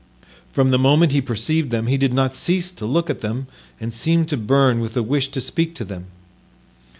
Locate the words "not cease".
2.11-2.71